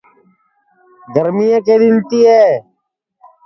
[1.13, 2.41] گرمئیں کے دِؔن تِیے